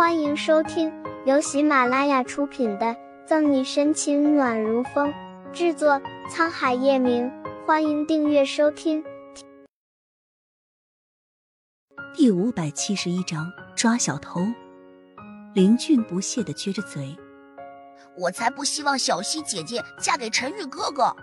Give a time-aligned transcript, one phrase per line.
[0.00, 0.90] 欢迎收听
[1.26, 2.86] 由喜马拉雅出品的
[3.26, 5.12] 《赠你深情暖如风》，
[5.52, 7.30] 制作沧海夜明。
[7.66, 9.04] 欢迎订阅收听。
[12.14, 14.40] 第五百七十一章抓小偷。
[15.52, 17.14] 林俊不屑的撅着嘴
[18.16, 21.14] ：“我才不希望小溪姐姐嫁给陈玉哥哥。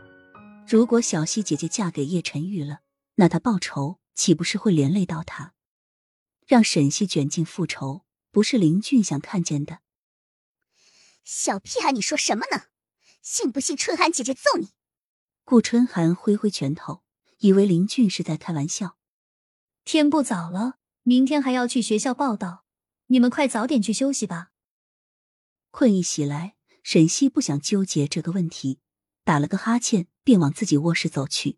[0.67, 2.81] 如果小溪姐姐嫁给叶晨玉了，
[3.15, 5.53] 那他报仇岂不是会连累到他？
[6.45, 8.03] 让沈西卷进复仇。”
[8.37, 9.79] 不是林俊想看见的。
[11.23, 12.65] 小屁孩，你说什么呢？
[13.23, 14.67] 信不信春寒姐姐揍你？
[15.43, 17.01] 顾春寒挥挥拳头，
[17.39, 18.99] 以为林俊是在开玩笑。
[19.83, 22.63] 天不早了，明天还要去学校报道，
[23.07, 24.51] 你们快早点去休息吧。
[25.71, 28.81] 困意袭来，沈西不想纠结这个问题，
[29.23, 31.57] 打了个哈欠，便往自己卧室走去。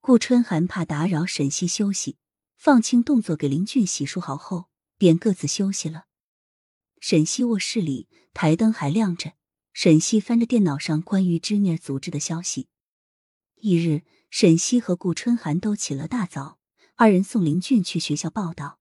[0.00, 2.16] 顾春寒怕打扰沈西休息，
[2.56, 4.71] 放轻动作给林俊洗漱好后。
[5.02, 6.04] 便各自休息了。
[7.00, 9.32] 沈西卧室里台灯还亮着，
[9.72, 12.68] 沈西翻着电脑上关于芝尼尔组织的消息。
[13.56, 16.60] 翌日，沈西和顾春寒都起了大早，
[16.94, 18.78] 二人送林俊去学校报道。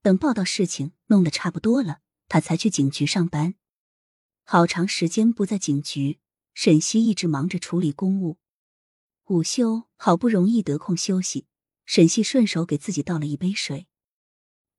[0.00, 3.56] 等报道事情弄得差不多了，他才去警局上班。
[4.42, 6.18] 好长时间不在警局，
[6.54, 8.38] 沈西一直忙着处理公务。
[9.26, 11.46] 午休好不容易得空休息，
[11.84, 13.86] 沈西顺手给自己倒了一杯水。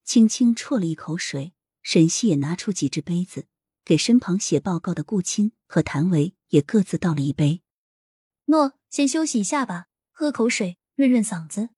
[0.08, 1.52] 轻轻啜了一口水，
[1.83, 3.47] 沈西也拿出几只杯子，
[3.83, 7.61] 给身旁写报告的顾青和谭维也各自倒了一杯。
[8.45, 11.72] 诺，先休息一下吧，喝口水润润嗓子。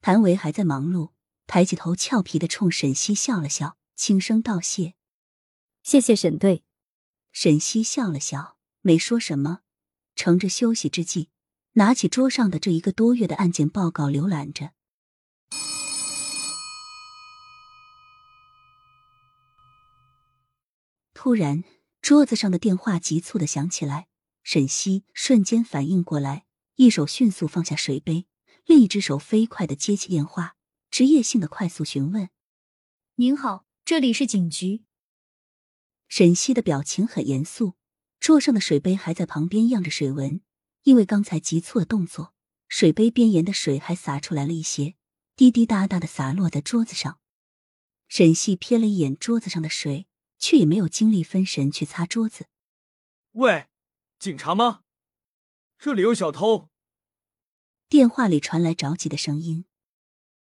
[0.00, 1.10] 谭维还在忙碌，
[1.46, 4.94] 抬起头俏皮的冲沈西笑了笑，轻声道谢
[5.84, 6.64] ：“谢谢沈队。”
[7.30, 9.60] 沈西笑了笑，没说什么，
[10.16, 11.28] 乘着休息之际，
[11.72, 14.72] 拿起桌上的这一个多月的案件报告浏览着。
[21.24, 21.62] 突然，
[22.00, 24.08] 桌子上的电话急促的响起来。
[24.42, 28.26] 沈西瞬间反应过来，一手迅速放下水杯，
[28.66, 30.56] 另一只手飞快的接起电话，
[30.90, 32.28] 职业性的快速询问
[33.14, 34.82] ：“您好，这里是警局。”
[36.10, 37.74] 沈西的表情很严肃，
[38.18, 40.40] 桌上的水杯还在旁边漾着水纹，
[40.82, 42.34] 因为刚才急促的动作，
[42.66, 44.96] 水杯边沿的水还洒出来了一些，
[45.36, 47.20] 滴滴答答的洒落在桌子上。
[48.08, 50.08] 沈西瞥了一眼桌子上的水。
[50.42, 52.48] 却也没有精力分神去擦桌子。
[53.30, 53.68] 喂，
[54.18, 54.82] 警察吗？
[55.78, 56.68] 这里有小偷。
[57.88, 59.66] 电话里传来着急的声音。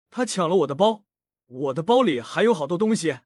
[0.08, 1.04] 他抢了我的包，
[1.46, 3.20] 我的包里还有好多东西。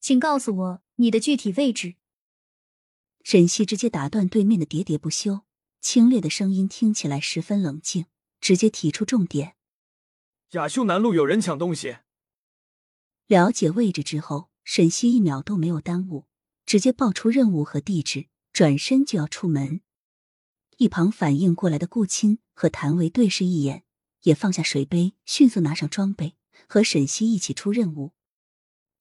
[0.00, 1.96] 请告诉我你的具体位置。
[3.22, 5.42] 沈西直接打断对面的喋喋不休，
[5.82, 8.06] 清冽的声音听起来十分冷静，
[8.40, 9.54] 直接提出重点：
[10.52, 11.98] 雅秀南路有人抢东西。
[13.26, 14.48] 了解位置之后。
[14.68, 16.26] 沈西一秒都没有耽误，
[16.66, 19.80] 直接报出任务和地址，转身就要出门。
[20.78, 23.84] 一旁反应过来的顾青和谭维对视一眼，
[24.24, 26.34] 也放下水杯，迅速拿上装备，
[26.68, 28.12] 和沈西一起出任务。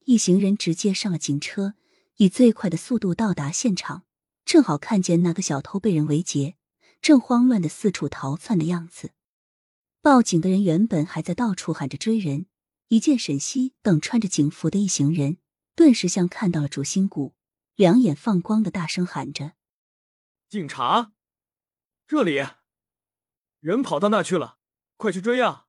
[0.06, 1.74] 一行人直接上了警车，
[2.18, 4.04] 以最快的速度到达现场，
[4.46, 6.58] 正好看见那个小偷被人围劫，
[7.02, 9.14] 正慌乱的四处逃窜的样子。
[10.00, 12.46] 报警的人原本还在到处喊着追人，
[12.90, 15.40] 一见沈西等穿着警服的一行人。
[15.76, 17.36] 顿时像看到了主心骨，
[17.76, 19.54] 两眼放光的大声喊着
[20.50, 21.12] ：“警察，
[22.08, 22.42] 这里
[23.60, 24.58] 人跑到那去了，
[24.96, 25.68] 快去追啊！”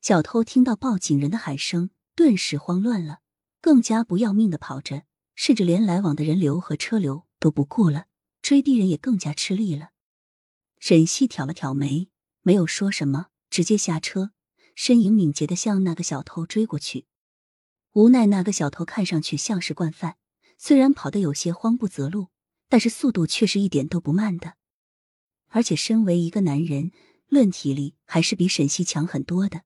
[0.00, 3.20] 小偷听到报警人的喊声，顿时慌乱了，
[3.60, 5.04] 更加不要命的跑着，
[5.34, 8.06] 甚至连来往的人流和车流都不顾了，
[8.40, 9.90] 追的人也更加吃力了。
[10.78, 12.08] 沈西挑了挑眉，
[12.40, 14.32] 没有说什么，直接下车，
[14.74, 17.06] 身影敏捷的向那个小偷追过去。
[17.92, 20.16] 无奈那个小偷看上去像是惯犯，
[20.56, 22.28] 虽然跑得有些慌不择路，
[22.68, 24.54] 但是速度却是一点都不慢的。
[25.48, 26.92] 而且身为一个男人，
[27.26, 29.62] 论体力还是比沈西强很多的。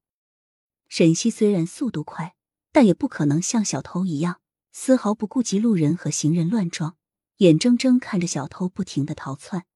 [0.88, 2.34] 沈西虽然速度快，
[2.72, 4.40] 但也不可能像小偷一样
[4.72, 6.96] 丝毫不顾及路人和行人乱撞，
[7.38, 9.66] 眼睁睁看着小偷不停的逃窜。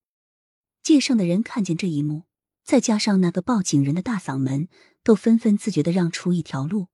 [0.83, 2.23] 街上的人看见这一幕，
[2.65, 4.69] 再加上那个报警人的大嗓门，
[5.03, 6.87] 都纷纷自觉的让出一条路。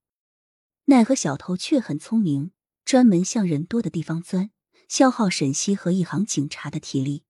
[0.87, 2.51] 奈何小偷却很聪明，
[2.85, 4.51] 专门向人多的地方钻，
[4.87, 7.25] 消耗沈西和一行警察的体力。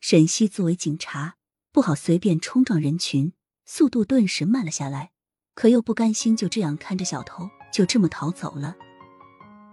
[0.00, 1.34] 沈西作为警察，
[1.72, 3.32] 不好随便冲撞人群，
[3.64, 5.10] 速度顿时慢了下来，
[5.54, 8.76] 可又不甘心就这样看着小偷就这么逃走了。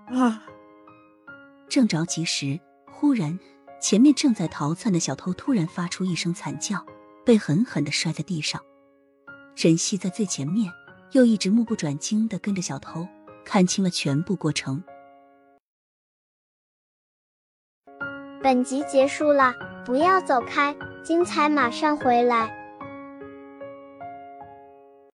[0.08, 0.44] 啊！
[1.70, 2.60] 正着急时，
[2.92, 3.38] 忽然
[3.80, 6.84] 前面正在逃窜的小偷突然发出一声惨叫，
[7.24, 8.60] 被狠狠的摔在地上。
[9.54, 10.74] 沈西在最前面。
[11.12, 13.08] 又一直目不转睛的跟着小偷，
[13.46, 14.84] 看清了全部过程。
[18.42, 19.54] 本集结束了，
[19.86, 22.57] 不要走开，精彩马上回来。